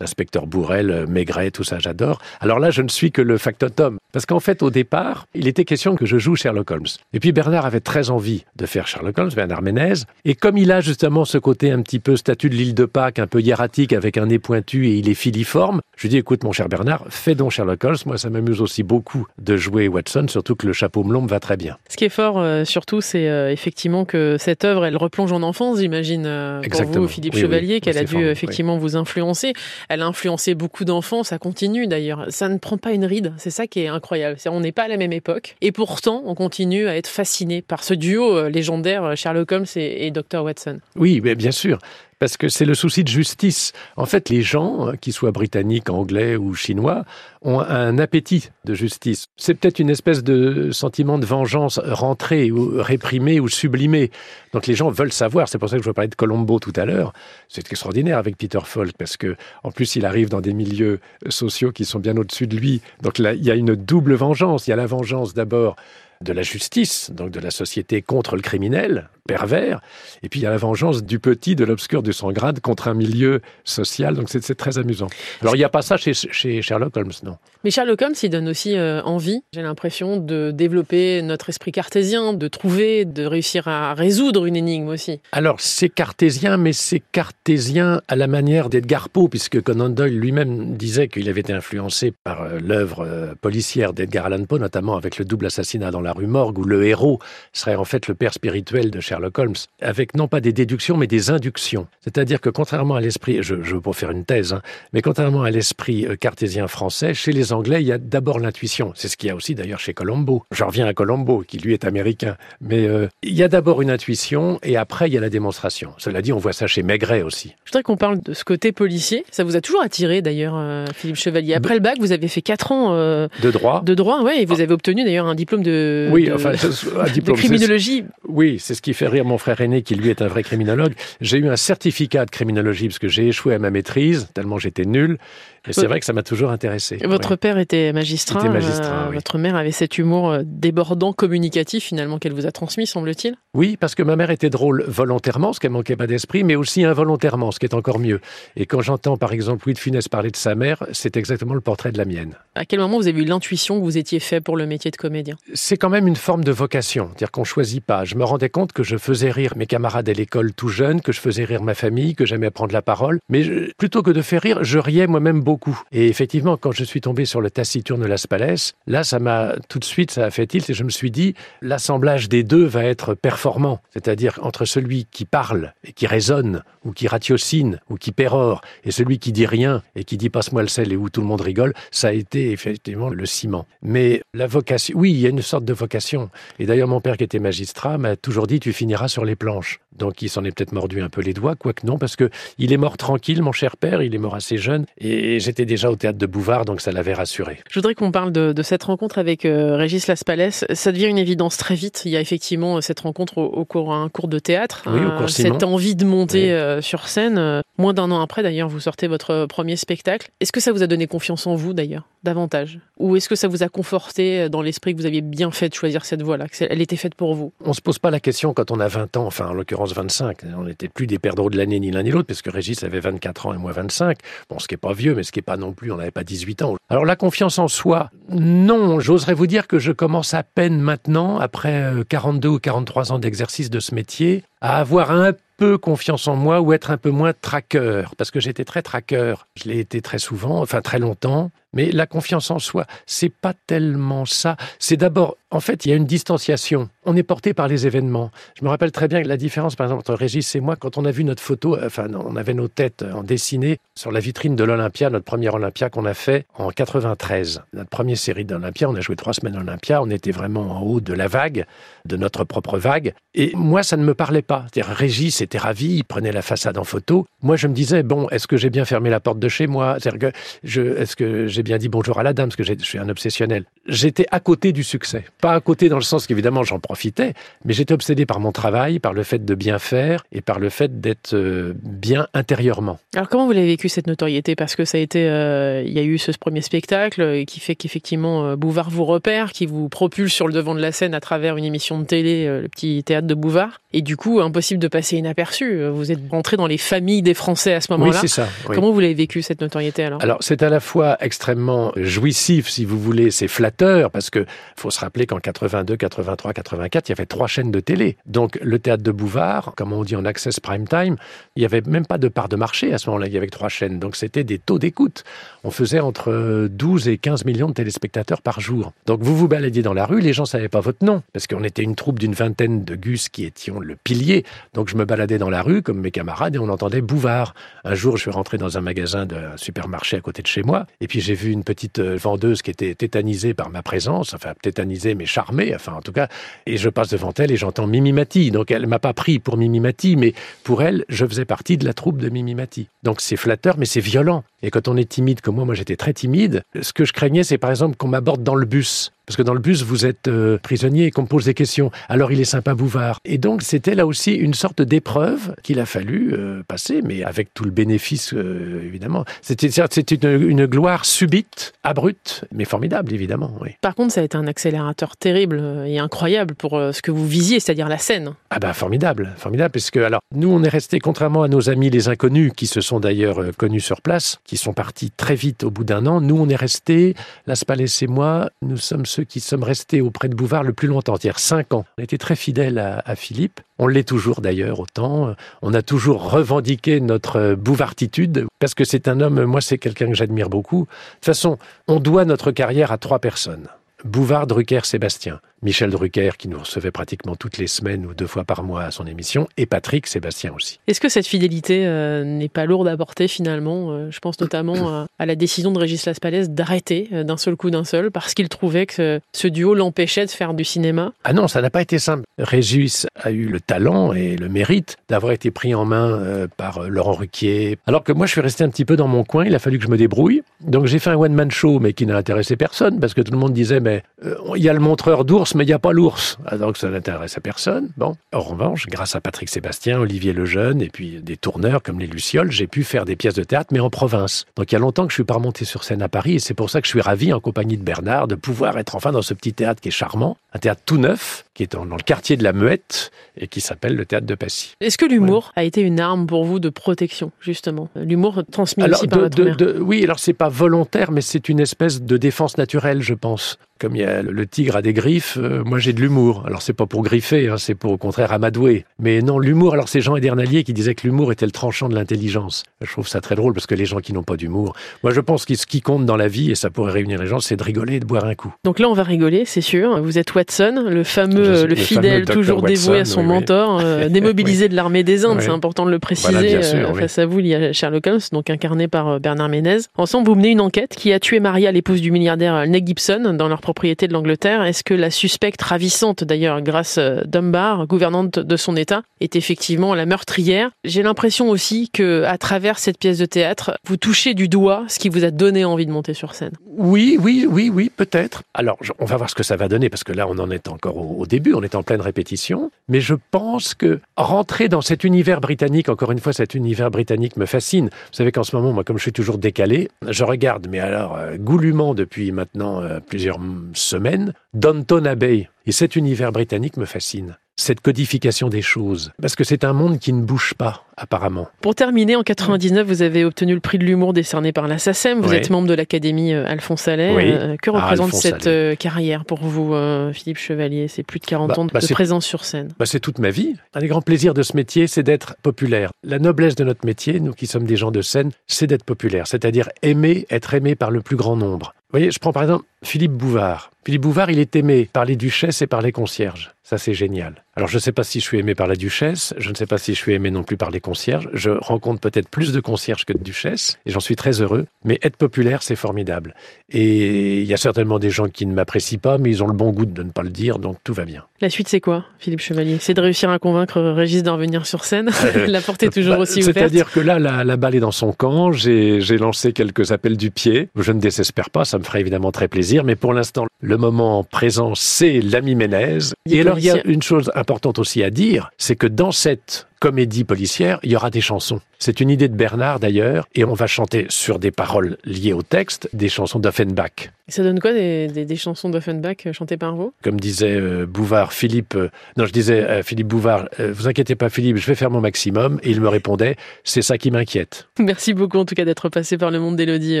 l'inspecteur 0.00 0.46
Bourrel, 0.46 0.90
euh, 0.90 1.06
Maigret, 1.06 1.50
tout 1.50 1.64
ça, 1.64 1.78
j'adore. 1.78 2.20
Alors 2.40 2.58
là, 2.58 2.70
je 2.70 2.82
ne 2.82 2.88
suis 2.88 3.12
que 3.12 3.22
le 3.22 3.38
factotum. 3.38 3.98
Parce 4.12 4.26
qu'en 4.26 4.40
fait, 4.40 4.62
au 4.62 4.70
départ, 4.70 5.26
il 5.34 5.48
était 5.48 5.64
question 5.64 5.94
que 5.96 6.06
je 6.06 6.18
joue 6.18 6.36
Sherlock 6.36 6.70
Holmes. 6.70 6.86
Et 7.12 7.20
puis 7.20 7.32
Bernard 7.32 7.66
avait 7.66 7.80
très 7.80 8.10
envie 8.10 8.44
de 8.56 8.66
faire 8.66 8.86
Sherlock 8.86 9.18
Holmes, 9.18 9.30
Bernard 9.34 9.62
Ménez. 9.62 9.94
Et 10.24 10.34
comme 10.34 10.56
il 10.56 10.72
a 10.72 10.80
justement 10.80 11.24
ce 11.24 11.38
côté 11.38 11.70
un 11.70 11.82
petit 11.82 11.98
peu 11.98 12.16
statut 12.16 12.48
de 12.50 12.54
l'île 12.54 12.74
de 12.74 12.84
Pâques, 12.84 13.18
un 13.18 13.26
peu 13.26 13.40
hiératique, 13.40 13.92
avec 13.92 14.16
un 14.16 14.26
nez 14.26 14.38
pointu 14.38 14.88
et 14.88 14.96
il 14.96 15.08
est 15.08 15.14
filiforme, 15.14 15.80
je 15.96 16.02
lui 16.02 16.08
dis, 16.10 16.16
écoute, 16.18 16.44
mon 16.44 16.52
cher 16.52 16.68
Bernard, 16.68 17.04
fais 17.08 17.34
donc 17.34 17.52
Sherlock 17.52 17.82
Holmes. 17.84 17.96
Moi, 18.06 18.18
ça 18.18 18.30
m'amuse 18.30 18.60
aussi 18.60 18.82
beaucoup 18.82 19.26
de 19.38 19.56
jouer 19.56 19.88
Watson, 19.88 20.26
surtout 20.28 20.56
que 20.56 20.66
le 20.66 20.72
chapeau 20.72 21.04
melon 21.04 21.22
me 21.22 21.28
va 21.28 21.40
très 21.40 21.56
bien. 21.56 21.76
Ce 21.88 21.96
qui 21.96 22.04
est 22.04 22.10
fort, 22.10 22.38
euh, 22.38 22.64
surtout, 22.64 23.00
c'est 23.00 23.28
euh, 23.28 23.50
effectivement 23.50 24.04
que 24.04 24.36
cette 24.38 24.64
œuvre, 24.64 24.84
elle 24.84 24.96
replonge 24.96 25.32
en 25.32 25.42
enfance, 25.42 25.78
j'imagine, 25.78 26.22
pour 26.70 27.02
vous, 27.02 27.08
Philippe 27.08 27.36
Chevalier, 27.36 27.80
qu'elle 27.80 27.98
a 27.98 28.04
dû 28.04 28.26
effectivement 28.26 28.78
vous 28.78 28.96
influencer. 28.96 29.52
Elle 29.88 30.02
a 30.02 30.06
influencé 30.06 30.54
beaucoup 30.54 30.84
d'enfants, 30.84 31.22
ça 31.22 31.38
continue 31.38 31.86
d'ailleurs. 31.86 32.26
Ça 32.28 32.48
ne 32.48 32.58
prend 32.58 32.78
pas 32.78 32.92
une 32.92 33.04
ride, 33.04 33.32
c'est 33.38 33.50
ça 33.50 33.66
qui 33.66 33.80
est 33.80 33.88
incroyable. 33.88 34.38
on 34.46 34.60
n'est 34.60 34.72
pas 34.72 34.84
à 34.84 34.88
la 34.88 34.96
même 34.96 35.12
époque. 35.12 35.56
Et 35.60 35.72
pourtant, 35.72 36.22
on 36.26 36.34
continue 36.34 36.88
à 36.88 36.96
être 36.96 37.08
fasciné 37.08 37.62
par 37.62 37.84
ce 37.84 37.94
duo 37.94 38.36
euh, 38.36 38.48
légendaire 38.48 39.04
euh, 39.04 39.14
Sherlock 39.14 39.52
Holmes 39.52 39.66
et, 39.76 40.06
et 40.06 40.10
Dr. 40.10 40.42
Watson. 40.42 40.80
Oui, 40.96 41.20
mais 41.22 41.34
bien 41.34 41.52
sûr 41.52 41.78
parce 42.18 42.36
que 42.36 42.48
c'est 42.48 42.64
le 42.64 42.74
souci 42.74 43.04
de 43.04 43.08
justice. 43.08 43.72
En 43.96 44.06
fait, 44.06 44.28
les 44.30 44.42
gens, 44.42 44.88
euh, 44.88 44.92
qu'ils 44.94 45.12
soient 45.12 45.32
britanniques, 45.32 45.90
anglais 45.90 46.36
ou 46.36 46.54
chinois, 46.54 47.04
ont 47.42 47.60
un 47.60 47.98
appétit 47.98 48.50
de 48.64 48.74
justice. 48.74 49.26
C'est 49.36 49.54
peut-être 49.54 49.78
une 49.78 49.90
espèce 49.90 50.24
de 50.24 50.70
sentiment 50.72 51.18
de 51.18 51.26
vengeance 51.26 51.78
rentré 51.78 52.50
ou 52.50 52.82
réprimé 52.82 53.38
ou 53.38 53.48
sublimé. 53.48 54.10
Donc 54.52 54.66
les 54.66 54.74
gens 54.74 54.90
veulent 54.90 55.12
savoir. 55.12 55.48
C'est 55.48 55.58
pour 55.58 55.68
ça 55.68 55.76
que 55.76 55.82
je 55.82 55.90
parlais 55.90 56.08
de 56.08 56.14
Colombo 56.14 56.58
tout 56.58 56.72
à 56.76 56.84
l'heure. 56.84 57.12
C'est 57.48 57.70
extraordinaire 57.70 58.18
avec 58.18 58.36
Peter 58.36 58.60
Falk 58.64 58.94
parce 58.98 59.16
que, 59.16 59.36
en 59.62 59.70
plus, 59.70 59.96
il 59.96 60.06
arrive 60.06 60.28
dans 60.28 60.40
des 60.40 60.54
milieux 60.54 61.00
sociaux 61.28 61.70
qui 61.70 61.84
sont 61.84 61.98
bien 61.98 62.16
au-dessus 62.16 62.46
de 62.46 62.56
lui. 62.56 62.80
Donc 63.02 63.18
là, 63.18 63.34
il 63.34 63.44
y 63.44 63.50
a 63.50 63.54
une 63.54 63.74
double 63.74 64.14
vengeance. 64.14 64.66
Il 64.66 64.70
y 64.70 64.72
a 64.72 64.76
la 64.76 64.86
vengeance 64.86 65.34
d'abord 65.34 65.76
de 66.22 66.32
la 66.32 66.42
justice, 66.42 67.10
donc 67.12 67.30
de 67.30 67.40
la 67.40 67.50
société 67.50 68.02
contre 68.02 68.36
le 68.36 68.42
criminel, 68.42 69.08
pervers, 69.26 69.80
et 70.22 70.28
puis 70.28 70.40
il 70.40 70.42
y 70.44 70.46
a 70.46 70.50
la 70.50 70.56
vengeance 70.56 71.04
du 71.04 71.18
petit, 71.18 71.56
de 71.56 71.64
l'obscur, 71.64 72.02
du 72.02 72.12
sans 72.12 72.32
grade 72.32 72.60
contre 72.60 72.88
un 72.88 72.94
milieu 72.94 73.40
social, 73.64 74.14
donc 74.14 74.28
c'est 74.28 74.54
très 74.54 74.78
amusant. 74.78 75.08
Alors 75.42 75.56
il 75.56 75.58
n'y 75.58 75.64
a 75.64 75.68
pas 75.68 75.82
ça 75.82 75.96
chez, 75.96 76.14
Sherlock 76.14 76.96
Holmes, 76.96 77.12
non? 77.22 77.36
Mais 77.64 77.70
Sherlock 77.70 78.00
Holmes, 78.00 78.14
il 78.22 78.30
donne 78.30 78.48
aussi 78.48 78.76
euh, 78.76 79.02
envie, 79.02 79.42
j'ai 79.52 79.62
l'impression, 79.62 80.16
de 80.18 80.52
développer 80.52 81.20
notre 81.22 81.48
esprit 81.48 81.72
cartésien, 81.72 82.32
de 82.32 82.48
trouver, 82.48 83.04
de 83.04 83.24
réussir 83.24 83.66
à 83.66 83.94
résoudre 83.94 84.46
une 84.46 84.56
énigme 84.56 84.88
aussi. 84.88 85.20
Alors 85.32 85.60
c'est 85.60 85.88
cartésien, 85.88 86.56
mais 86.56 86.72
c'est 86.72 87.02
cartésien 87.12 88.00
à 88.08 88.16
la 88.16 88.28
manière 88.28 88.68
d'Edgar 88.68 89.08
Poe, 89.08 89.28
puisque 89.28 89.60
Conan 89.60 89.88
Doyle 89.88 90.16
lui-même 90.16 90.76
disait 90.76 91.08
qu'il 91.08 91.28
avait 91.28 91.40
été 91.40 91.52
influencé 91.52 92.12
par 92.24 92.42
euh, 92.42 92.58
l'œuvre 92.60 93.04
euh, 93.04 93.34
policière 93.40 93.92
d'Edgar 93.92 94.26
Allan 94.26 94.44
Poe, 94.44 94.58
notamment 94.58 94.96
avec 94.96 95.18
le 95.18 95.24
double 95.24 95.46
assassinat 95.46 95.90
dans 95.90 96.00
la 96.06 96.12
rue 96.12 96.26
Morgue, 96.26 96.58
où 96.58 96.64
le 96.64 96.86
héros 96.86 97.18
serait 97.52 97.74
en 97.74 97.84
fait 97.84 98.06
le 98.08 98.14
père 98.14 98.32
spirituel 98.32 98.90
de 98.90 99.00
Sherlock 99.00 99.38
Holmes, 99.38 99.54
avec 99.82 100.16
non 100.16 100.28
pas 100.28 100.40
des 100.40 100.52
déductions, 100.52 100.96
mais 100.96 101.06
des 101.06 101.30
inductions. 101.30 101.88
C'est-à-dire 102.00 102.40
que 102.40 102.48
contrairement 102.48 102.94
à 102.94 103.00
l'esprit, 103.00 103.42
je, 103.42 103.62
je 103.62 103.74
veux 103.74 103.80
pas 103.80 103.92
faire 103.92 104.10
une 104.10 104.24
thèse, 104.24 104.52
hein, 104.52 104.62
mais 104.92 105.02
contrairement 105.02 105.42
à 105.42 105.50
l'esprit 105.50 106.06
euh, 106.06 106.16
cartésien 106.16 106.68
français, 106.68 107.12
chez 107.12 107.32
les 107.32 107.52
Anglais, 107.52 107.82
il 107.82 107.86
y 107.86 107.92
a 107.92 107.98
d'abord 107.98 108.38
l'intuition. 108.38 108.92
C'est 108.94 109.08
ce 109.08 109.16
qu'il 109.16 109.28
y 109.28 109.30
a 109.30 109.34
aussi 109.34 109.54
d'ailleurs 109.54 109.80
chez 109.80 109.94
Colombo. 109.94 110.44
Je 110.52 110.64
reviens 110.64 110.86
à 110.86 110.94
Colombo, 110.94 111.42
qui 111.46 111.58
lui 111.58 111.74
est 111.74 111.84
américain. 111.84 112.36
Mais 112.60 112.86
euh, 112.86 113.08
il 113.22 113.34
y 113.34 113.42
a 113.42 113.48
d'abord 113.48 113.82
une 113.82 113.90
intuition 113.90 114.58
et 114.62 114.76
après 114.76 115.08
il 115.08 115.14
y 115.14 115.18
a 115.18 115.20
la 115.20 115.28
démonstration. 115.28 115.92
Cela 115.98 116.22
dit, 116.22 116.32
on 116.32 116.38
voit 116.38 116.52
ça 116.52 116.66
chez 116.66 116.82
Maigret 116.82 117.22
aussi. 117.22 117.54
Je 117.64 117.70
voudrais 117.70 117.82
qu'on 117.82 117.96
parle 117.96 118.20
de 118.20 118.32
ce 118.32 118.44
côté 118.44 118.70
policier. 118.70 119.24
Ça 119.30 119.42
vous 119.42 119.56
a 119.56 119.60
toujours 119.60 119.82
attiré 119.82 120.22
d'ailleurs, 120.22 120.54
euh, 120.56 120.86
Philippe 120.94 121.16
Chevalier. 121.16 121.54
Après 121.54 121.74
le 121.74 121.80
bac, 121.80 121.96
vous 121.98 122.12
avez 122.12 122.28
fait 122.28 122.42
4 122.42 122.72
ans 122.72 122.76
de 122.96 123.50
droit. 123.50 123.82
De 123.84 123.94
droit, 123.94 124.22
ouais, 124.22 124.42
et 124.42 124.44
vous 124.44 124.60
avez 124.60 124.72
obtenu 124.72 125.04
d'ailleurs 125.04 125.26
un 125.26 125.34
diplôme 125.34 125.62
de 125.62 125.95
de, 125.96 126.10
oui, 126.10 126.26
de, 126.26 126.32
enfin, 126.34 126.50
un 127.00 127.10
diplôme, 127.10 127.36
de 127.36 127.42
criminologie. 127.42 128.04
Oui, 128.28 128.58
c'est 128.58 128.74
ce 128.74 128.82
qui 128.82 128.94
fait 128.94 129.08
rire 129.08 129.24
mon 129.24 129.38
frère 129.38 129.60
aîné, 129.60 129.82
qui 129.82 129.94
lui 129.94 130.10
est 130.10 130.22
un 130.22 130.28
vrai 130.28 130.42
criminologue. 130.42 130.94
J'ai 131.20 131.38
eu 131.38 131.48
un 131.48 131.56
certificat 131.56 132.24
de 132.24 132.30
criminologie 132.30 132.88
parce 132.88 132.98
que 132.98 133.08
j'ai 133.08 133.28
échoué 133.28 133.54
à 133.54 133.58
ma 133.58 133.70
maîtrise, 133.70 134.28
tellement 134.34 134.58
j'étais 134.58 134.84
nul. 134.84 135.18
Et 135.68 135.72
c'est 135.72 135.86
vrai 135.86 136.00
que 136.00 136.06
ça 136.06 136.12
m'a 136.12 136.22
toujours 136.22 136.50
intéressé. 136.50 136.98
Votre 137.04 137.32
oui. 137.32 137.36
père 137.36 137.58
était 137.58 137.92
magistrat. 137.92 138.40
Était 138.40 138.48
magistrat 138.48 139.04
euh, 139.04 139.08
oui. 139.10 139.16
Votre 139.16 139.38
mère 139.38 139.56
avait 139.56 139.72
cet 139.72 139.98
humour 139.98 140.30
euh, 140.30 140.42
débordant, 140.44 141.12
communicatif, 141.12 141.84
finalement, 141.84 142.18
qu'elle 142.18 142.32
vous 142.32 142.46
a 142.46 142.52
transmis, 142.52 142.86
semble-t-il 142.86 143.36
Oui, 143.54 143.76
parce 143.78 143.94
que 143.94 144.02
ma 144.02 144.16
mère 144.16 144.30
était 144.30 144.50
drôle 144.50 144.84
volontairement, 144.86 145.52
ce 145.52 145.60
qu'elle 145.60 145.70
manquait 145.70 145.96
pas 145.96 146.06
d'esprit, 146.06 146.44
mais 146.44 146.56
aussi 146.56 146.84
involontairement, 146.84 147.50
ce 147.50 147.58
qui 147.58 147.66
est 147.66 147.74
encore 147.74 147.98
mieux. 147.98 148.20
Et 148.56 148.66
quand 148.66 148.80
j'entends, 148.80 149.16
par 149.16 149.32
exemple, 149.32 149.64
Louis 149.66 149.74
de 149.74 149.78
Funès 149.78 150.08
parler 150.08 150.30
de 150.30 150.36
sa 150.36 150.54
mère, 150.54 150.84
c'est 150.92 151.16
exactement 151.16 151.54
le 151.54 151.60
portrait 151.60 151.92
de 151.92 151.98
la 151.98 152.04
mienne. 152.04 152.34
À 152.54 152.64
quel 152.64 152.80
moment 152.80 152.98
vous 152.98 153.08
avez 153.08 153.20
eu 153.20 153.24
l'intuition 153.24 153.78
que 153.78 153.84
vous 153.84 153.98
étiez 153.98 154.20
fait 154.20 154.40
pour 154.40 154.56
le 154.56 154.66
métier 154.66 154.90
de 154.90 154.96
comédien? 154.96 155.36
C'est 155.54 155.76
quand 155.76 155.90
même 155.90 156.06
une 156.06 156.16
forme 156.16 156.44
de 156.44 156.52
vocation, 156.52 157.08
c'est-à-dire 157.08 157.30
qu'on 157.30 157.44
choisit 157.44 157.84
pas. 157.84 158.04
Je 158.04 158.14
me 158.14 158.24
rendais 158.24 158.50
compte 158.50 158.72
que 158.72 158.82
je 158.82 158.96
faisais 158.96 159.30
rire 159.30 159.54
mes 159.56 159.66
camarades 159.66 160.08
à 160.08 160.12
l'école 160.12 160.52
tout 160.52 160.68
jeunes, 160.68 161.00
que 161.00 161.12
je 161.12 161.20
faisais 161.20 161.44
rire 161.44 161.62
ma 161.62 161.74
famille, 161.74 162.14
que 162.14 162.24
j'aimais 162.24 162.50
prendre 162.50 162.72
la 162.72 162.82
parole, 162.82 163.18
mais 163.28 163.42
je, 163.42 163.72
plutôt 163.76 164.02
que 164.02 164.10
de 164.10 164.22
faire 164.22 164.42
rire, 164.42 164.62
je 164.62 164.78
riais 164.78 165.06
moi-même 165.06 165.40
beaucoup. 165.40 165.55
Et 165.92 166.08
effectivement, 166.08 166.56
quand 166.56 166.72
je 166.72 166.84
suis 166.84 167.00
tombé 167.00 167.24
sur 167.24 167.40
le 167.40 167.50
taciturne 167.50 168.06
Las 168.06 168.26
Palais, 168.26 168.54
là, 168.86 169.04
ça 169.04 169.18
m'a 169.18 169.54
tout 169.68 169.78
de 169.78 169.84
suite, 169.84 170.10
ça 170.10 170.24
a 170.24 170.30
fait 170.30 170.46
tilt 170.46 170.68
et 170.70 170.74
je 170.74 170.84
me 170.84 170.90
suis 170.90 171.10
dit, 171.10 171.34
l'assemblage 171.62 172.28
des 172.28 172.42
deux 172.42 172.64
va 172.64 172.84
être 172.84 173.14
performant. 173.14 173.80
C'est-à-dire 173.92 174.38
entre 174.42 174.64
celui 174.64 175.06
qui 175.10 175.24
parle 175.24 175.72
et 175.84 175.92
qui 175.92 176.06
raisonne, 176.06 176.62
ou 176.84 176.92
qui 176.92 177.08
ratiocine, 177.08 177.80
ou 177.90 177.96
qui 177.96 178.12
pérore, 178.12 178.60
et 178.84 178.90
celui 178.90 179.18
qui 179.18 179.32
dit 179.32 179.46
rien 179.46 179.82
et 179.94 180.04
qui 180.04 180.16
dit 180.16 180.30
passe-moi 180.30 180.62
le 180.62 180.68
sel 180.68 180.92
et 180.92 180.96
où 180.96 181.10
tout 181.10 181.20
le 181.20 181.26
monde 181.26 181.40
rigole, 181.40 181.74
ça 181.90 182.08
a 182.08 182.12
été 182.12 182.50
effectivement 182.50 183.08
le 183.08 183.26
ciment. 183.26 183.66
Mais 183.82 184.22
la 184.34 184.46
vocation, 184.46 184.96
oui, 184.98 185.12
il 185.12 185.20
y 185.20 185.26
a 185.26 185.30
une 185.30 185.42
sorte 185.42 185.64
de 185.64 185.72
vocation. 185.72 186.30
Et 186.58 186.66
d'ailleurs, 186.66 186.88
mon 186.88 187.00
père 187.00 187.16
qui 187.16 187.24
était 187.24 187.38
magistrat 187.38 187.98
m'a 187.98 188.16
toujours 188.16 188.46
dit, 188.46 188.60
tu 188.60 188.72
finiras 188.72 189.08
sur 189.08 189.24
les 189.24 189.36
planches. 189.36 189.80
Donc 189.98 190.22
il 190.22 190.28
s'en 190.28 190.44
est 190.44 190.52
peut-être 190.52 190.72
mordu 190.72 191.00
un 191.02 191.08
peu 191.08 191.20
les 191.20 191.32
doigts, 191.32 191.54
quoique 191.56 191.86
non, 191.86 191.98
parce 191.98 192.16
que 192.16 192.30
il 192.58 192.72
est 192.72 192.76
mort 192.76 192.96
tranquille, 192.96 193.42
mon 193.42 193.52
cher 193.52 193.76
père, 193.76 194.02
il 194.02 194.14
est 194.14 194.18
mort 194.18 194.34
assez 194.34 194.58
jeune, 194.58 194.86
et 194.98 195.40
j'étais 195.40 195.64
déjà 195.64 195.90
au 195.90 195.96
théâtre 195.96 196.18
de 196.18 196.26
Bouvard, 196.26 196.64
donc 196.64 196.80
ça 196.80 196.92
l'avait 196.92 197.14
rassuré. 197.14 197.58
Je 197.70 197.78
voudrais 197.78 197.94
qu'on 197.94 198.12
parle 198.12 198.32
de, 198.32 198.52
de, 198.52 198.62
cette 198.62 198.84
rencontre 198.84 199.18
avec 199.18 199.44
euh, 199.44 199.76
Régis 199.76 200.06
Laspalès. 200.06 200.64
Ça 200.72 200.92
devient 200.92 201.06
une 201.06 201.18
évidence 201.18 201.56
très 201.56 201.74
vite. 201.74 202.02
Il 202.04 202.10
y 202.10 202.16
a 202.16 202.20
effectivement 202.20 202.80
cette 202.80 203.00
rencontre 203.00 203.38
au, 203.38 203.44
au 203.46 203.64
cours 203.64 203.94
un 203.94 204.08
cours 204.08 204.28
de 204.28 204.38
théâtre, 204.38 204.84
oui, 204.86 205.04
au 205.04 205.18
cours 205.18 205.30
cette 205.30 205.62
envie 205.62 205.96
de 205.96 206.04
monter 206.04 206.44
oui. 206.44 206.50
euh, 206.50 206.80
sur 206.80 207.08
scène. 207.08 207.62
Euh, 207.78 207.82
moins 207.82 207.92
d'un 207.92 208.10
an 208.10 208.20
après, 208.20 208.42
d'ailleurs, 208.42 208.68
vous 208.68 208.80
sortez 208.80 209.06
votre 209.06 209.46
premier 209.46 209.76
spectacle. 209.76 210.30
Est-ce 210.40 210.52
que 210.52 210.60
ça 210.60 210.72
vous 210.72 210.82
a 210.82 210.86
donné 210.86 211.06
confiance 211.06 211.46
en 211.46 211.54
vous, 211.54 211.72
d'ailleurs, 211.72 212.08
davantage? 212.22 212.80
Ou 212.98 213.16
est-ce 213.16 213.28
que 213.28 213.36
ça 213.36 213.48
vous 213.48 213.62
a 213.62 213.68
conforté 213.68 214.48
dans 214.48 214.62
l'esprit 214.62 214.94
que 214.94 215.00
vous 215.00 215.06
aviez 215.06 215.20
bien 215.20 215.50
fait 215.50 215.68
de 215.68 215.74
choisir 215.74 216.04
cette 216.04 216.22
voie-là, 216.22 216.48
qu'elle 216.48 216.80
était 216.80 216.96
faite 216.96 217.14
pour 217.14 217.34
vous? 217.34 217.52
On 217.64 217.72
se 217.72 217.80
pose 217.80 217.98
pas 217.98 218.10
la 218.10 218.20
question 218.20 218.54
quand 218.54 218.70
on 218.70 218.80
a 218.80 218.88
20 218.88 219.16
ans, 219.16 219.26
enfin 219.26 219.48
en 219.48 219.52
l'occurrence 219.52 219.92
25. 219.92 220.38
On 220.56 220.64
n'était 220.64 220.88
plus 220.88 221.06
des 221.06 221.18
perdreaux 221.18 221.50
de 221.50 221.56
l'année 221.56 221.80
ni 221.80 221.90
l'un 221.90 222.02
ni 222.02 222.10
l'autre, 222.10 222.26
parce 222.26 222.42
que 222.42 222.50
Régis 222.50 222.82
avait 222.82 223.00
24 223.00 223.46
ans 223.46 223.54
et 223.54 223.58
moi 223.58 223.72
25. 223.72 224.18
Bon, 224.48 224.58
ce 224.58 224.68
qui 224.68 224.74
est 224.74 224.78
pas 224.78 224.92
vieux, 224.92 225.14
mais 225.14 225.22
ce 225.22 225.32
qui 225.32 225.38
est 225.38 225.42
pas 225.42 225.56
non 225.56 225.72
plus, 225.72 225.92
on 225.92 225.96
n'avait 225.96 226.10
pas 226.10 226.24
18 226.24 226.62
ans. 226.62 226.76
Alors 226.88 227.04
la 227.04 227.16
confiance 227.16 227.58
en 227.58 227.68
soi, 227.68 228.10
non, 228.28 229.00
j'oserais 229.00 229.34
vous 229.34 229.46
dire 229.46 229.66
que 229.66 229.78
je 229.78 229.92
commence 229.92 230.34
à 230.34 230.42
peine 230.42 230.80
maintenant, 230.80 231.38
après 231.38 231.92
42 232.08 232.48
ou 232.48 232.58
43 232.58 233.12
ans 233.12 233.18
d'exercice 233.18 233.70
de 233.70 233.80
ce 233.80 233.94
métier, 233.94 234.44
à 234.60 234.78
avoir 234.78 235.10
un 235.10 235.32
peu 235.56 235.78
confiance 235.78 236.28
en 236.28 236.36
moi 236.36 236.60
ou 236.60 236.72
être 236.72 236.90
un 236.90 236.98
peu 236.98 237.10
moins 237.10 237.32
traqueur, 237.32 238.14
parce 238.16 238.30
que 238.30 238.40
j'étais 238.40 238.64
très 238.64 238.82
traqueur. 238.82 239.46
Je 239.56 239.68
l'ai 239.68 239.78
été 239.78 240.02
très 240.02 240.18
souvent, 240.18 240.60
enfin 240.60 240.80
très 240.82 240.98
longtemps. 240.98 241.50
Mais 241.76 241.90
la 241.92 242.06
confiance 242.06 242.50
en 242.50 242.58
soi, 242.58 242.86
c'est 243.04 243.28
pas 243.28 243.52
tellement 243.66 244.24
ça. 244.24 244.56
C'est 244.78 244.96
d'abord, 244.96 245.36
en 245.50 245.60
fait, 245.60 245.84
il 245.84 245.90
y 245.90 245.92
a 245.92 245.96
une 245.96 246.06
distanciation. 246.06 246.88
On 247.04 247.14
est 247.14 247.22
porté 247.22 247.52
par 247.52 247.68
les 247.68 247.86
événements. 247.86 248.30
Je 248.58 248.64
me 248.64 248.70
rappelle 248.70 248.92
très 248.92 249.08
bien 249.08 249.20
la 249.22 249.36
différence, 249.36 249.76
par 249.76 249.84
exemple, 249.84 250.00
entre 250.00 250.14
Régis 250.14 250.56
et 250.56 250.60
moi, 250.60 250.76
quand 250.76 250.96
on 250.96 251.04
a 251.04 251.10
vu 251.10 251.22
notre 251.22 251.42
photo, 251.42 251.76
enfin, 251.84 252.08
on 252.14 252.34
avait 252.34 252.54
nos 252.54 252.68
têtes 252.68 253.04
en 253.12 253.22
dessiné 253.22 253.76
sur 253.94 254.10
la 254.10 254.20
vitrine 254.20 254.56
de 254.56 254.64
l'Olympia, 254.64 255.10
notre 255.10 255.26
premier 255.26 255.50
Olympia 255.50 255.90
qu'on 255.90 256.06
a 256.06 256.14
fait 256.14 256.46
en 256.54 256.70
93. 256.70 257.62
Notre 257.74 257.90
première 257.90 258.16
série 258.16 258.46
d'Olympia, 258.46 258.88
on 258.88 258.94
a 258.94 259.00
joué 259.00 259.14
trois 259.14 259.34
semaines 259.34 259.56
Olympia. 259.56 260.02
On 260.02 260.08
était 260.08 260.30
vraiment 260.30 260.78
en 260.78 260.80
haut 260.80 261.00
de 261.02 261.12
la 261.12 261.28
vague, 261.28 261.66
de 262.06 262.16
notre 262.16 262.44
propre 262.44 262.78
vague. 262.78 263.12
Et 263.34 263.52
moi, 263.54 263.82
ça 263.82 263.98
ne 263.98 264.02
me 264.04 264.14
parlait 264.14 264.40
pas. 264.40 264.64
C'est-à-dire, 264.72 264.94
Régis 264.94 265.42
était 265.42 265.58
ravi, 265.58 265.96
il 265.96 266.04
prenait 266.04 266.32
la 266.32 266.42
façade 266.42 266.78
en 266.78 266.84
photo. 266.84 267.26
Moi, 267.42 267.56
je 267.56 267.68
me 267.68 267.74
disais, 267.74 268.02
bon, 268.02 268.30
est-ce 268.30 268.46
que 268.46 268.56
j'ai 268.56 268.70
bien 268.70 268.86
fermé 268.86 269.10
la 269.10 269.20
porte 269.20 269.38
de 269.38 269.48
chez 269.48 269.66
moi? 269.66 269.98
Est-ce 269.98 271.16
que 271.16 271.46
j'ai 271.46 271.62
bien 271.66 271.78
dit 271.78 271.88
bonjour 271.88 272.18
à 272.18 272.22
la 272.22 272.32
dame, 272.32 272.48
parce 272.48 272.56
que 272.56 272.62
je 272.62 272.72
suis 272.82 272.98
un 272.98 273.08
obsessionnel. 273.08 273.64
J'étais 273.86 274.26
à 274.30 274.40
côté 274.40 274.72
du 274.72 274.84
succès. 274.84 275.24
Pas 275.40 275.52
à 275.52 275.60
côté 275.60 275.88
dans 275.88 275.96
le 275.96 276.02
sens 276.02 276.26
qu'évidemment 276.26 276.62
j'en 276.62 276.78
profitais, 276.78 277.34
mais 277.64 277.72
j'étais 277.72 277.92
obsédé 277.92 278.24
par 278.24 278.40
mon 278.40 278.52
travail, 278.52 278.98
par 279.00 279.12
le 279.12 279.22
fait 279.24 279.44
de 279.44 279.54
bien 279.54 279.78
faire 279.78 280.24
et 280.32 280.40
par 280.40 280.58
le 280.58 280.68
fait 280.70 281.00
d'être 281.00 281.34
euh, 281.34 281.74
bien 281.82 282.28
intérieurement. 282.34 282.98
Alors 283.14 283.28
comment 283.28 283.46
vous 283.46 283.52
l'avez 283.52 283.66
vécu 283.66 283.88
cette 283.88 284.06
notoriété? 284.06 284.54
Parce 284.54 284.76
que 284.76 284.84
ça 284.84 284.98
a 284.98 285.00
été, 285.00 285.28
euh, 285.28 285.82
il 285.84 285.92
y 285.92 285.98
a 285.98 286.02
eu 286.02 286.18
ce 286.18 286.30
premier 286.38 286.60
spectacle 286.60 287.44
qui 287.46 287.60
fait 287.60 287.74
qu'effectivement 287.74 288.46
euh, 288.46 288.56
Bouvard 288.56 288.90
vous 288.90 289.04
repère, 289.04 289.52
qui 289.52 289.66
vous 289.66 289.88
propulse 289.88 290.32
sur 290.32 290.46
le 290.46 290.54
devant 290.54 290.74
de 290.74 290.80
la 290.80 290.92
scène 290.92 291.14
à 291.14 291.20
travers 291.20 291.56
une 291.56 291.64
émission 291.64 291.98
de 291.98 292.04
télé, 292.04 292.46
euh, 292.46 292.62
le 292.62 292.68
petit 292.68 293.02
théâtre 293.04 293.26
de 293.26 293.34
Bouvard. 293.34 293.80
Et 293.92 294.02
du 294.02 294.16
coup, 294.16 294.40
impossible 294.40 294.80
de 294.80 294.88
passer 294.88 295.16
inaperçu. 295.16 295.82
Vous 295.86 296.12
êtes 296.12 296.20
rentré 296.30 296.56
dans 296.56 296.66
les 296.66 296.76
familles 296.76 297.22
des 297.22 297.34
Français 297.34 297.72
à 297.72 297.80
ce 297.80 297.90
moment-là. 297.92 298.12
Oui, 298.12 298.18
c'est 298.20 298.28
ça. 298.42 298.46
Oui. 298.68 298.74
Comment 298.74 298.92
vous 298.92 299.00
l'avez 299.00 299.14
vécu 299.14 299.40
cette 299.40 299.62
notoriété 299.62 300.04
alors? 300.04 300.22
Alors 300.22 300.38
c'est 300.40 300.62
à 300.62 300.68
la 300.68 300.80
fois 300.80 301.16
extrêmement 301.46 301.92
jouissif, 301.94 302.68
si 302.68 302.84
vous 302.84 302.98
voulez, 302.98 303.30
c'est 303.30 303.46
flatteur, 303.46 304.10
parce 304.10 304.30
que 304.30 304.46
faut 304.74 304.90
se 304.90 304.98
rappeler 304.98 305.26
qu'en 305.26 305.38
82, 305.38 305.96
83, 305.96 306.52
84, 306.52 307.08
il 307.08 307.12
y 307.12 307.12
avait 307.12 307.24
trois 307.24 307.46
chaînes 307.46 307.70
de 307.70 307.78
télé. 307.78 308.16
Donc 308.26 308.58
le 308.60 308.80
théâtre 308.80 309.04
de 309.04 309.12
Bouvard, 309.12 309.74
comme 309.76 309.92
on 309.92 310.02
dit 310.02 310.16
en 310.16 310.24
access 310.24 310.58
prime 310.58 310.88
time, 310.88 311.14
il 311.54 311.60
n'y 311.60 311.64
avait 311.64 311.82
même 311.82 312.04
pas 312.04 312.18
de 312.18 312.26
part 312.26 312.48
de 312.48 312.56
marché 312.56 312.92
à 312.92 312.98
ce 312.98 313.08
moment-là, 313.10 313.28
il 313.28 313.32
y 313.32 313.36
avait 313.36 313.46
trois 313.46 313.68
chaînes. 313.68 314.00
Donc 314.00 314.16
c'était 314.16 314.42
des 314.42 314.58
taux 314.58 314.80
d'écoute. 314.80 315.22
On 315.62 315.70
faisait 315.70 316.00
entre 316.00 316.66
12 316.68 317.06
et 317.06 317.16
15 317.16 317.44
millions 317.44 317.68
de 317.68 317.74
téléspectateurs 317.74 318.42
par 318.42 318.58
jour. 318.58 318.92
Donc 319.06 319.22
vous 319.22 319.36
vous 319.36 319.46
baladiez 319.46 319.82
dans 319.82 319.94
la 319.94 320.04
rue, 320.04 320.20
les 320.20 320.32
gens 320.32 320.42
ne 320.42 320.48
savaient 320.48 320.68
pas 320.68 320.80
votre 320.80 321.04
nom, 321.04 321.22
parce 321.32 321.46
qu'on 321.46 321.62
était 321.62 321.84
une 321.84 321.94
troupe 321.94 322.18
d'une 322.18 322.34
vingtaine 322.34 322.82
de 322.82 322.96
gus 322.96 323.28
qui 323.28 323.44
étions 323.44 323.78
le 323.78 323.94
pilier. 323.94 324.44
Donc 324.74 324.88
je 324.88 324.96
me 324.96 325.04
baladais 325.04 325.38
dans 325.38 325.50
la 325.50 325.62
rue 325.62 325.82
comme 325.82 326.00
mes 326.00 326.10
camarades 326.10 326.56
et 326.56 326.58
on 326.58 326.70
entendait 326.70 327.02
Bouvard. 327.02 327.54
Un 327.84 327.94
jour, 327.94 328.16
je 328.16 328.22
suis 328.22 328.32
rentré 328.32 328.58
dans 328.58 328.78
un 328.78 328.80
magasin 328.80 329.26
d'un 329.26 329.56
supermarché 329.56 330.16
à 330.16 330.20
côté 330.20 330.42
de 330.42 330.48
chez 330.48 330.64
moi, 330.64 330.86
et 331.00 331.06
puis 331.06 331.20
j'ai 331.20 331.35
vu 331.36 331.52
une 331.52 331.62
petite 331.62 332.00
vendeuse 332.00 332.62
qui 332.62 332.72
était 332.72 332.94
tétanisée 332.94 333.54
par 333.54 333.70
ma 333.70 333.82
présence, 333.82 334.34
enfin 334.34 334.54
tétanisée 334.60 335.14
mais 335.14 335.26
charmée, 335.26 335.72
enfin 335.74 335.92
en 335.92 336.00
tout 336.00 336.12
cas, 336.12 336.28
et 336.66 336.76
je 336.76 336.88
passe 336.88 337.10
devant 337.10 337.32
elle 337.38 337.52
et 337.52 337.56
j'entends 337.56 337.86
Mimimati. 337.86 338.50
Donc 338.50 338.70
elle 338.72 338.86
m'a 338.86 338.98
pas 338.98 339.12
pris 339.12 339.38
pour 339.38 339.56
Mimimati, 339.56 340.16
mais 340.16 340.34
pour 340.64 340.82
elle, 340.82 341.04
je 341.08 341.24
faisais 341.24 341.44
partie 341.44 341.76
de 341.76 341.84
la 341.84 341.94
troupe 341.94 342.18
de 342.18 342.28
Mimimati. 342.28 342.88
Donc 343.02 343.20
c'est 343.20 343.36
flatteur, 343.36 343.76
mais 343.78 343.86
c'est 343.86 344.00
violent. 344.00 344.42
Et 344.62 344.70
quand 344.70 344.88
on 344.88 344.96
est 344.96 345.08
timide 345.08 345.40
comme 345.40 345.56
moi, 345.56 345.64
moi 345.64 345.74
j'étais 345.74 345.96
très 345.96 346.12
timide, 346.12 346.64
ce 346.80 346.92
que 346.92 347.04
je 347.04 347.12
craignais, 347.12 347.44
c'est 347.44 347.58
par 347.58 347.70
exemple 347.70 347.96
qu'on 347.96 348.08
m'aborde 348.08 348.42
dans 348.42 348.56
le 348.56 348.66
bus. 348.66 349.12
Parce 349.26 349.36
que 349.36 349.42
dans 349.42 349.54
le 349.54 349.60
bus, 349.60 349.82
vous 349.82 350.06
êtes 350.06 350.28
euh, 350.28 350.56
prisonnier 350.62 351.06
et 351.06 351.10
qu'on 351.10 351.22
me 351.22 351.26
pose 351.26 351.46
des 351.46 351.54
questions. 351.54 351.90
Alors 352.08 352.30
il 352.30 352.40
est 352.40 352.44
sympa 352.44 352.74
Bouvard. 352.74 353.18
Et 353.24 353.38
donc 353.38 353.62
c'était 353.62 353.96
là 353.96 354.06
aussi 354.06 354.32
une 354.34 354.54
sorte 354.54 354.82
d'épreuve 354.82 355.56
qu'il 355.64 355.80
a 355.80 355.86
fallu 355.86 356.32
euh, 356.32 356.62
passer, 356.68 357.02
mais 357.02 357.24
avec 357.24 357.52
tout 357.52 357.64
le 357.64 357.72
bénéfice, 357.72 358.32
euh, 358.34 358.84
évidemment. 358.84 359.24
C'était 359.42 359.66
une, 359.66 360.48
une, 360.48 360.66
gloire 360.66 361.04
subite, 361.04 361.72
abrupte, 361.82 362.44
mais 362.52 362.64
formidable, 362.64 363.12
évidemment. 363.12 363.50
Oui. 363.60 363.70
Par 363.80 363.96
contre, 363.96 364.12
ça 364.12 364.20
a 364.20 364.24
été 364.24 364.36
un 364.36 364.46
accélérateur 364.46 365.16
terrible 365.16 365.60
et 365.86 365.98
incroyable 365.98 366.54
pour 366.54 366.72
ce 366.72 367.02
que 367.02 367.10
vous 367.10 367.26
visiez, 367.26 367.58
c'est-à-dire 367.58 367.88
la 367.88 367.98
scène. 367.98 368.34
Ah 368.50 368.60
ben 368.60 368.72
formidable, 368.72 369.34
formidable, 369.36 369.72
parce 369.72 369.90
que 369.90 369.98
alors 369.98 370.20
nous 370.34 370.50
on 370.50 370.62
est 370.62 370.68
resté 370.68 371.00
contrairement 371.00 371.42
à 371.42 371.48
nos 371.48 371.68
amis 371.68 371.90
les 371.90 372.08
inconnus 372.08 372.52
qui 372.56 372.68
se 372.68 372.80
sont 372.80 373.00
d'ailleurs 373.00 373.40
connus 373.56 373.80
sur 373.80 374.02
place, 374.02 374.38
qui 374.44 374.56
sont 374.56 374.72
partis 374.72 375.10
très 375.10 375.34
vite 375.34 375.64
au 375.64 375.70
bout 375.70 375.84
d'un 375.84 376.06
an. 376.06 376.20
Nous 376.20 376.36
on 376.36 376.48
est 376.48 376.56
restés, 376.56 377.14
Las 377.46 377.64
Palais 377.64 377.86
et 378.00 378.06
moi, 378.06 378.50
nous 378.62 378.76
sommes 378.76 379.06
ceux 379.16 379.24
qui 379.24 379.40
sommes 379.40 379.62
restés 379.62 380.02
auprès 380.02 380.28
de 380.28 380.34
Bouvard 380.34 380.62
le 380.62 380.74
plus 380.74 380.88
longtemps, 380.88 381.14
c'est-à-dire 381.14 381.38
cinq 381.38 381.72
ans. 381.72 381.86
On 381.96 382.02
était 382.02 382.18
très 382.18 382.36
fidèles 382.36 382.78
à, 382.78 383.02
à 383.06 383.16
Philippe. 383.16 383.62
On 383.78 383.86
l'est 383.86 384.06
toujours 384.06 384.42
d'ailleurs 384.42 384.78
autant. 384.78 385.34
On 385.62 385.72
a 385.72 385.80
toujours 385.80 386.30
revendiqué 386.30 387.00
notre 387.00 387.54
bouvartitude 387.54 388.46
parce 388.58 388.74
que 388.74 388.84
c'est 388.84 389.08
un 389.08 389.20
homme, 389.20 389.44
moi 389.44 389.62
c'est 389.62 389.78
quelqu'un 389.78 390.08
que 390.08 390.14
j'admire 390.14 390.50
beaucoup. 390.50 390.80
De 390.80 391.14
toute 391.14 391.24
façon, 391.24 391.58
on 391.88 391.98
doit 391.98 392.26
notre 392.26 392.50
carrière 392.50 392.92
à 392.92 392.98
trois 392.98 393.18
personnes. 393.18 393.68
Bouvard, 394.04 394.46
Drucker, 394.46 394.84
Sébastien. 394.84 395.40
Michel 395.62 395.90
Drucker, 395.90 396.30
qui 396.38 396.48
nous 396.48 396.58
recevait 396.58 396.90
pratiquement 396.90 397.34
toutes 397.34 397.58
les 397.58 397.66
semaines 397.66 398.06
ou 398.06 398.14
deux 398.14 398.26
fois 398.26 398.44
par 398.44 398.62
mois 398.62 398.84
à 398.84 398.90
son 398.90 399.06
émission, 399.06 399.48
et 399.56 399.66
Patrick 399.66 400.06
Sébastien 400.06 400.52
aussi. 400.54 400.78
Est-ce 400.86 401.00
que 401.00 401.08
cette 401.08 401.26
fidélité 401.26 401.86
euh, 401.86 402.24
n'est 402.24 402.48
pas 402.48 402.66
lourde 402.66 402.88
à 402.88 402.96
porter 402.96 403.26
finalement 403.26 403.90
euh, 403.90 404.10
Je 404.10 404.18
pense 404.20 404.38
notamment 404.40 404.88
à, 404.88 405.06
à, 405.18 405.26
la 405.26 405.34
décision 405.34 405.72
de 405.72 405.78
Régis 405.78 406.04
Laspalès 406.04 406.50
d'arrêter 406.50 407.08
euh, 407.12 407.24
d'un 407.24 407.36
seul 407.36 407.56
coup 407.56 407.70
d'un 407.70 407.84
seul, 407.84 408.10
parce 408.10 408.34
qu'il 408.34 408.48
trouvait 408.48 408.86
que 408.86 409.20
ce 409.32 409.48
duo 409.48 409.74
l'empêchait 409.74 410.26
de 410.26 410.30
faire 410.30 410.52
du 410.52 410.64
cinéma? 410.64 411.12
Ah 411.24 411.32
non, 411.32 411.48
ça 411.48 411.62
n'a 411.62 411.70
pas 411.70 411.82
été 411.82 411.98
simple. 411.98 412.24
Régis 412.38 413.06
a 413.14 413.30
eu 413.30 413.46
le 413.46 413.60
talent 413.60 414.12
et 414.12 414.36
le 414.36 414.48
mérite 414.48 414.96
d'avoir 415.08 415.32
été 415.32 415.50
pris 415.50 415.74
en 415.74 415.84
main 415.84 416.46
par 416.56 416.88
Laurent 416.88 417.14
Ruquier, 417.14 417.78
alors 417.86 418.04
que 418.04 418.12
moi 418.12 418.26
je 418.26 418.32
suis 418.32 418.40
resté 418.40 418.62
un 418.62 418.68
petit 418.68 418.84
peu 418.84 418.96
dans 418.96 419.08
mon 419.08 419.24
coin, 419.24 419.44
il 419.44 419.54
a 419.54 419.58
fallu 419.58 419.78
que 419.78 419.84
je 419.84 419.90
me 419.90 419.96
débrouille. 419.96 420.42
Donc 420.60 420.86
j'ai 420.86 420.98
fait 420.98 421.10
un 421.10 421.16
one-man 421.16 421.50
show, 421.50 421.78
mais 421.80 421.92
qui 421.92 422.06
n'a 422.06 422.16
intéressé 422.16 422.56
personne, 422.56 423.00
parce 423.00 423.14
que 423.14 423.22
tout 423.22 423.32
le 423.32 423.38
monde 423.38 423.52
disait, 423.52 423.80
mais 423.80 424.02
il 424.22 424.62
y 424.62 424.68
a 424.68 424.72
le 424.72 424.80
montreur 424.80 425.24
d'ours, 425.24 425.45
mais 425.54 425.64
il 425.64 425.68
n'y 425.68 425.72
a 425.72 425.78
pas 425.78 425.92
l'ours. 425.92 426.38
Ah, 426.46 426.58
donc 426.58 426.76
ça 426.76 426.88
n'intéresse 426.88 427.36
à 427.38 427.40
personne. 427.40 427.90
Bon. 427.96 428.16
En 428.32 428.40
revanche, 428.40 428.86
grâce 428.86 429.16
à 429.16 429.20
Patrick 429.20 429.48
Sébastien, 429.48 429.98
Olivier 429.98 430.32
Lejeune 430.32 430.82
et 430.82 430.88
puis 430.88 431.20
des 431.22 431.36
tourneurs 431.36 431.82
comme 431.82 432.00
les 432.00 432.06
Lucioles, 432.06 432.50
j'ai 432.50 432.66
pu 432.66 432.84
faire 432.84 433.04
des 433.04 433.16
pièces 433.16 433.34
de 433.34 433.44
théâtre, 433.44 433.70
mais 433.72 433.80
en 433.80 433.90
province. 433.90 434.46
Donc 434.56 434.72
il 434.72 434.74
y 434.74 434.76
a 434.76 434.80
longtemps 434.80 435.06
que 435.06 435.10
je 435.10 435.16
suis 435.16 435.24
pas 435.24 435.34
remonté 435.34 435.64
sur 435.64 435.84
scène 435.84 436.02
à 436.02 436.08
Paris 436.08 436.34
et 436.34 436.38
c'est 436.38 436.54
pour 436.54 436.70
ça 436.70 436.80
que 436.80 436.86
je 436.86 436.90
suis 436.90 437.00
ravi 437.00 437.32
en 437.32 437.40
compagnie 437.40 437.76
de 437.76 437.82
Bernard 437.82 438.28
de 438.28 438.34
pouvoir 438.34 438.78
être 438.78 438.94
enfin 438.94 439.12
dans 439.12 439.22
ce 439.22 439.34
petit 439.34 439.52
théâtre 439.52 439.80
qui 439.80 439.88
est 439.88 439.92
charmant, 439.92 440.36
un 440.52 440.58
théâtre 440.58 440.82
tout 440.84 440.98
neuf 440.98 441.45
qui 441.56 441.62
est 441.62 441.72
dans 441.72 441.84
le 441.84 442.02
quartier 442.02 442.36
de 442.36 442.44
la 442.44 442.52
Muette 442.52 443.10
et 443.38 443.48
qui 443.48 443.62
s'appelle 443.62 443.96
le 443.96 444.04
théâtre 444.04 444.26
de 444.26 444.34
Passy. 444.34 444.74
Est-ce 444.80 444.98
que 444.98 445.06
l'humour 445.06 445.52
a 445.56 445.64
été 445.64 445.80
une 445.80 446.00
arme 446.00 446.26
pour 446.26 446.44
vous 446.44 446.58
de 446.58 446.68
protection, 446.68 447.32
justement? 447.40 447.88
L'humour 447.96 448.42
transmis 448.52 448.84
aussi 448.84 449.08
par 449.08 449.20
mère. 449.20 449.56
Oui, 449.80 450.04
alors 450.04 450.18
c'est 450.18 450.34
pas 450.34 450.50
volontaire, 450.50 451.10
mais 451.10 451.22
c'est 451.22 451.48
une 451.48 451.60
espèce 451.60 452.02
de 452.02 452.16
défense 452.18 452.58
naturelle, 452.58 453.02
je 453.02 453.14
pense 453.14 453.58
comme 453.78 453.94
il 453.94 454.00
y 454.00 454.04
a 454.04 454.22
le 454.22 454.46
tigre 454.46 454.76
a 454.76 454.82
des 454.82 454.92
griffes, 454.92 455.36
euh, 455.40 455.62
moi 455.64 455.78
j'ai 455.78 455.92
de 455.92 456.00
l'humour. 456.00 456.44
Alors 456.46 456.62
c'est 456.62 456.72
pas 456.72 456.86
pour 456.86 457.02
griffer, 457.02 457.48
hein, 457.48 457.58
c'est 457.58 457.74
pour 457.74 457.92
au 457.92 457.98
contraire 457.98 458.32
amadouer. 458.32 458.84
Mais 458.98 459.20
non, 459.20 459.38
l'humour, 459.38 459.74
alors 459.74 459.88
c'est 459.88 460.00
Jean 460.00 460.16
Edernalier 460.16 460.64
qui 460.64 460.72
disait 460.72 460.94
que 460.94 461.06
l'humour 461.06 461.32
était 461.32 461.46
le 461.46 461.52
tranchant 461.52 461.88
de 461.88 461.94
l'intelligence. 461.94 462.62
Je 462.80 462.90
trouve 462.90 463.08
ça 463.08 463.20
très 463.20 463.34
drôle 463.34 463.52
parce 463.52 463.66
que 463.66 463.74
les 463.74 463.84
gens 463.84 463.98
qui 463.98 464.12
n'ont 464.12 464.22
pas 464.22 464.36
d'humour, 464.36 464.74
moi 465.02 465.12
je 465.12 465.20
pense 465.20 465.44
que 465.44 465.54
ce 465.54 465.66
qui 465.66 465.80
compte 465.80 466.06
dans 466.06 466.16
la 466.16 466.28
vie, 466.28 466.50
et 466.50 466.54
ça 466.54 466.70
pourrait 466.70 466.92
réunir 466.92 467.20
les 467.20 467.26
gens, 467.26 467.40
c'est 467.40 467.56
de 467.56 467.62
rigoler 467.62 467.96
et 467.96 468.00
de 468.00 468.06
boire 468.06 468.24
un 468.24 468.34
coup. 468.34 468.54
Donc 468.64 468.78
là 468.78 468.88
on 468.88 468.94
va 468.94 469.02
rigoler, 469.02 469.44
c'est 469.44 469.60
sûr. 469.60 470.00
Vous 470.02 470.18
êtes 470.18 470.34
Watson, 470.34 470.86
le 470.88 471.04
fameux, 471.04 471.45
le, 471.46 471.74
fidèle, 471.74 472.24
toujours 472.24 472.62
dévoué 472.62 473.00
à 473.00 473.04
son 473.04 473.22
mentor, 473.22 473.80
euh, 473.82 474.08
démobilisé 474.10 474.68
de 474.68 474.74
l'armée 474.74 475.04
des 475.04 475.24
Indes, 475.24 475.40
c'est 475.40 475.50
important 475.50 475.86
de 475.86 475.90
le 475.90 475.98
préciser. 475.98 476.56
Euh, 476.56 476.94
face 476.94 477.18
à 477.18 477.26
vous, 477.26 477.40
il 477.40 477.46
y 477.46 477.54
a 477.54 477.72
Sherlock 477.72 478.06
Holmes, 478.06 478.20
donc 478.32 478.50
incarné 478.50 478.88
par 478.88 479.20
Bernard 479.20 479.48
Ménez. 479.48 479.78
Ensemble, 479.96 480.28
vous 480.28 480.34
menez 480.34 480.50
une 480.50 480.60
enquête 480.60 480.94
qui 480.96 481.12
a 481.12 481.20
tué 481.20 481.40
Maria, 481.40 481.72
l'épouse 481.72 482.00
du 482.00 482.10
milliardaire 482.10 482.66
Nick 482.66 482.86
Gibson, 482.86 483.34
dans 483.34 483.48
leur 483.48 483.60
propriété 483.60 484.08
de 484.08 484.12
l'Angleterre. 484.12 484.62
Est-ce 484.62 484.84
que 484.84 484.94
la 484.94 485.10
suspecte 485.10 485.62
ravissante, 485.62 486.24
d'ailleurs, 486.24 486.62
grâce 486.62 486.98
euh, 486.98 487.22
Dunbar, 487.26 487.86
gouvernante 487.86 488.38
de 488.38 488.56
son 488.56 488.76
État, 488.76 489.02
est 489.20 489.36
effectivement 489.36 489.94
la 489.94 490.06
meurtrière? 490.06 490.70
J'ai 490.84 491.02
l'impression 491.02 491.48
aussi 491.48 491.90
que, 491.90 492.24
à 492.24 492.38
travers 492.38 492.78
cette 492.78 492.98
pièce 492.98 493.18
de 493.18 493.26
théâtre, 493.26 493.78
vous 493.86 493.96
touchez 493.96 494.34
du 494.34 494.48
doigt 494.48 494.84
ce 494.88 494.98
qui 494.98 495.08
vous 495.08 495.24
a 495.24 495.30
donné 495.30 495.64
envie 495.64 495.86
de 495.86 495.92
monter 495.92 496.14
sur 496.14 496.34
scène. 496.34 496.52
Oui, 496.66 497.18
oui, 497.20 497.46
oui, 497.48 497.70
oui, 497.72 497.90
peut-être. 497.94 498.42
Alors, 498.54 498.78
on 498.98 499.04
va 499.04 499.16
voir 499.16 499.30
ce 499.30 499.34
que 499.34 499.42
ça 499.42 499.56
va 499.56 499.68
donner, 499.68 499.88
parce 499.88 500.04
que 500.04 500.12
là, 500.12 500.26
on 500.28 500.38
en 500.38 500.50
est 500.50 500.68
encore 500.68 500.96
au, 500.96 501.26
début, 501.26 501.35
on 501.54 501.62
est 501.62 501.74
en 501.74 501.82
pleine 501.82 502.00
répétition. 502.00 502.70
Mais 502.88 503.00
je 503.00 503.14
pense 503.30 503.74
que 503.74 504.00
rentrer 504.16 504.68
dans 504.68 504.80
cet 504.80 505.04
univers 505.04 505.40
britannique, 505.40 505.88
encore 505.88 506.12
une 506.12 506.18
fois, 506.18 506.32
cet 506.32 506.54
univers 506.54 506.90
britannique 506.90 507.36
me 507.36 507.46
fascine. 507.46 507.86
Vous 507.86 508.16
savez 508.16 508.32
qu'en 508.32 508.42
ce 508.42 508.56
moment, 508.56 508.72
moi, 508.72 508.84
comme 508.84 508.98
je 508.98 509.02
suis 509.02 509.12
toujours 509.12 509.38
décalé, 509.38 509.88
je 510.08 510.24
regarde, 510.24 510.66
mais 510.70 510.80
alors, 510.80 511.16
euh, 511.16 511.36
goulûment 511.36 511.94
depuis 511.94 512.32
maintenant 512.32 512.82
euh, 512.82 513.00
plusieurs 513.00 513.38
semaines, 513.74 514.32
Downton 514.54 515.06
Abbey. 515.06 515.48
Et 515.66 515.72
cet 515.72 515.96
univers 515.96 516.32
britannique 516.32 516.76
me 516.76 516.84
fascine 516.84 517.36
cette 517.56 517.80
codification 517.80 518.48
des 518.48 518.62
choses. 518.62 519.12
Parce 519.20 519.34
que 519.34 519.44
c'est 519.44 519.64
un 519.64 519.72
monde 519.72 519.98
qui 519.98 520.12
ne 520.12 520.22
bouge 520.22 520.54
pas, 520.54 520.84
apparemment. 520.96 521.48
Pour 521.62 521.74
terminer, 521.74 522.14
en 522.14 522.22
99, 522.22 522.86
vous 522.86 523.02
avez 523.02 523.24
obtenu 523.24 523.54
le 523.54 523.60
prix 523.60 523.78
de 523.78 523.84
l'humour 523.84 524.12
décerné 524.12 524.52
par 524.52 524.68
la 524.68 524.78
SACEM. 524.78 525.20
Vous 525.20 525.32
êtes 525.32 525.50
membre 525.50 525.66
de 525.66 525.74
l'Académie 525.74 526.34
euh, 526.34 526.46
Alphonse 526.46 526.86
Allais. 526.86 527.14
Euh, 527.16 527.56
que 527.56 527.70
ah, 527.70 527.80
représente 527.80 528.12
cette 528.12 528.46
euh, 528.46 528.74
carrière 528.74 529.24
pour 529.24 529.38
vous, 529.38 529.74
Philippe 530.12 530.38
Chevalier? 530.38 530.88
C'est 530.88 531.02
plus 531.02 531.18
de 531.18 531.26
40 531.26 531.48
bah, 531.48 531.54
ans 531.58 531.64
de, 531.64 531.72
bah, 531.72 531.80
présence 531.90 532.26
sur 532.26 532.44
scène. 532.44 532.68
Bah, 532.78 532.86
c'est 532.86 533.00
toute 533.00 533.18
ma 533.18 533.30
vie. 533.30 533.54
Un 533.74 533.80
des 533.80 533.88
grands 533.88 534.02
plaisirs 534.02 534.34
de 534.34 534.42
ce 534.42 534.54
métier, 534.54 534.86
c'est 534.86 535.02
d'être 535.02 535.36
populaire. 535.42 535.90
La 536.04 536.18
noblesse 536.18 536.54
de 536.54 536.64
notre 536.64 536.84
métier, 536.84 537.20
nous 537.20 537.32
qui 537.32 537.46
sommes 537.46 537.64
des 537.64 537.76
gens 537.76 537.90
de 537.90 538.02
scène, 538.02 538.30
c'est 538.46 538.66
d'être 538.66 538.84
populaire. 538.84 539.26
C'est-à-dire 539.26 539.68
aimer, 539.82 540.26
être 540.30 540.54
aimé 540.54 540.74
par 540.74 540.90
le 540.90 541.00
plus 541.00 541.16
grand 541.16 541.36
nombre. 541.36 541.74
Vous 541.88 541.98
voyez, 541.98 542.10
je 542.10 542.18
prends 542.18 542.32
par 542.32 542.42
exemple 542.42 542.64
Philippe 542.82 543.12
Bouvard. 543.12 543.70
Philippe 543.86 544.02
Bouvard, 544.02 544.32
il 544.32 544.40
est 544.40 544.56
aimé 544.56 544.90
par 544.92 545.04
les 545.04 545.14
duchesses 545.14 545.62
et 545.62 545.68
par 545.68 545.80
les 545.80 545.92
concierges. 545.92 546.50
Ça, 546.64 546.76
c'est 546.76 546.94
génial. 546.94 547.44
Alors, 547.54 547.68
je 547.68 547.76
ne 547.76 547.80
sais 547.80 547.92
pas 547.92 548.02
si 548.02 548.18
je 548.18 548.24
suis 548.24 548.40
aimé 548.40 548.56
par 548.56 548.66
la 548.66 548.74
duchesse, 548.74 549.32
je 549.38 549.50
ne 549.50 549.54
sais 549.54 549.66
pas 549.66 549.78
si 549.78 549.94
je 549.94 549.98
suis 549.98 550.14
aimé 550.14 550.32
non 550.32 550.42
plus 550.42 550.56
par 550.56 550.72
les 550.72 550.80
concierges. 550.80 551.28
Je 551.32 551.50
rencontre 551.50 552.00
peut-être 552.00 552.28
plus 552.28 552.52
de 552.52 552.58
concierges 552.58 553.04
que 553.04 553.12
de 553.12 553.22
duchesses, 553.22 553.78
et 553.86 553.92
j'en 553.92 554.00
suis 554.00 554.16
très 554.16 554.42
heureux. 554.42 554.66
Mais 554.84 554.98
être 555.02 555.16
populaire, 555.16 555.62
c'est 555.62 555.76
formidable. 555.76 556.34
Et 556.68 557.42
il 557.42 557.46
y 557.46 557.54
a 557.54 557.56
certainement 557.56 558.00
des 558.00 558.10
gens 558.10 558.26
qui 558.26 558.44
ne 558.46 558.52
m'apprécient 558.52 558.98
pas, 558.98 559.16
mais 559.18 559.30
ils 559.30 559.44
ont 559.44 559.46
le 559.46 559.52
bon 559.52 559.70
goût 559.70 559.86
de 559.86 560.02
ne 560.02 560.10
pas 560.10 560.24
le 560.24 560.30
dire, 560.30 560.58
donc 560.58 560.78
tout 560.82 560.92
va 560.92 561.04
bien. 561.04 561.24
La 561.40 561.50
suite, 561.50 561.68
c'est 561.68 561.80
quoi, 561.80 562.04
Philippe 562.18 562.40
Chevalier? 562.40 562.78
C'est 562.80 562.94
de 562.94 563.00
réussir 563.00 563.30
à 563.30 563.38
convaincre 563.38 563.80
Régis 563.80 564.24
d'en 564.24 564.34
revenir 564.34 564.66
sur 564.66 564.84
scène? 564.84 565.10
La 565.46 565.60
porte 565.60 565.84
est 565.84 565.90
toujours 565.90 566.16
bah, 566.16 566.22
aussi 566.22 566.40
ouverte? 566.40 566.58
C'est-à-dire 566.58 566.90
que 566.90 566.98
là, 566.98 567.20
la, 567.20 567.44
la, 567.44 567.56
balle 567.56 567.76
est 567.76 567.80
dans 567.80 567.92
son 567.92 568.12
camp. 568.12 568.50
J'ai 568.50 569.18
lancé 569.18 569.52
quelques 569.52 569.92
appels 569.92 570.16
du 570.16 570.32
pied. 570.32 570.68
Je 570.74 570.90
ne 570.90 570.98
désespère 570.98 571.50
pas, 571.50 571.64
ça 571.64 571.78
me 571.78 571.84
ferait 571.84 572.00
évidemment 572.00 572.32
très 572.32 572.48
plaisir. 572.48 572.82
Mais 572.82 572.96
pour 572.96 573.12
l'instant, 573.12 573.46
le 573.60 573.75
moment 573.76 574.24
présent, 574.24 574.74
c'est 574.74 575.20
l'ami 575.20 575.54
Ménez. 575.54 575.98
Et 576.28 576.40
alors, 576.40 576.58
il 576.58 576.64
y 576.64 576.70
a 576.70 576.84
une 576.84 577.02
chose 577.02 577.30
importante 577.34 577.78
aussi 577.78 578.02
à 578.02 578.10
dire, 578.10 578.50
c'est 578.58 578.76
que 578.76 578.86
dans 578.86 579.12
cette 579.12 579.66
comédie 579.80 580.24
policière, 580.24 580.78
il 580.82 580.92
y 580.92 580.96
aura 580.96 581.10
des 581.10 581.20
chansons. 581.20 581.60
C'est 581.78 582.00
une 582.00 582.10
idée 582.10 582.28
de 582.28 582.34
Bernard 582.34 582.80
d'ailleurs, 582.80 583.28
et 583.34 583.44
on 583.44 583.52
va 583.54 583.66
chanter 583.66 584.06
sur 584.08 584.38
des 584.38 584.50
paroles 584.50 584.96
liées 585.04 585.32
au 585.32 585.42
texte 585.42 585.88
des 585.92 586.08
chansons 586.08 586.38
d'Offenbach. 586.38 587.10
Ça 587.28 587.42
donne 587.42 587.58
quoi 587.58 587.72
des, 587.72 588.08
des, 588.08 588.36
chansons 588.36 588.70
d'Offenbach 588.70 589.26
euh, 589.26 589.32
chantées 589.32 589.56
par 589.56 589.74
vous? 589.74 589.92
Comme 590.02 590.18
disait 590.18 590.54
euh, 590.54 590.86
Bouvard, 590.86 591.32
Philippe, 591.32 591.74
euh, 591.74 591.90
non 592.16 592.24
je 592.24 592.32
disais 592.32 592.82
Philippe 592.82 593.08
Bouvard, 593.08 593.48
vous 593.58 593.88
inquiétez 593.88 594.14
pas 594.14 594.30
Philippe, 594.30 594.56
je 594.56 594.66
vais 594.66 594.74
faire 594.74 594.90
mon 594.90 595.00
maximum, 595.00 595.58
et 595.62 595.70
il 595.70 595.80
me 595.80 595.88
répondait, 595.88 596.36
c'est 596.64 596.82
ça 596.82 596.98
qui 596.98 597.10
m'inquiète. 597.10 597.68
Merci 597.78 598.14
beaucoup 598.14 598.38
en 598.38 598.44
tout 598.44 598.54
cas 598.54 598.64
d'être 598.64 598.88
passé 598.88 599.18
par 599.18 599.30
le 599.30 599.40
monde 599.40 599.56
d'Élodie, 599.56 600.00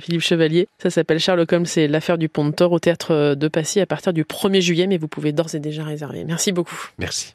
Philippe 0.00 0.22
Chevalier. 0.22 0.66
Ça 0.82 0.90
s'appelle 0.90 1.20
Sherlock 1.20 1.52
Holmes, 1.52 1.66
c'est 1.66 1.88
l'affaire 1.88 2.18
du 2.18 2.28
pont 2.28 2.46
de 2.46 2.52
Thor 2.52 2.72
au 2.72 2.78
théâtre 2.78 3.34
de 3.34 3.48
Passy 3.48 3.80
à 3.80 3.86
partir 3.86 4.12
du 4.12 4.24
1er 4.24 4.60
juillet, 4.60 4.86
mais 4.86 4.96
vous 4.96 5.08
pouvez 5.08 5.32
d'ores 5.32 5.54
et 5.54 5.60
déjà 5.60 5.84
réserver. 5.84 6.24
Merci 6.24 6.52
beaucoup. 6.52 6.90
Merci. 6.98 7.32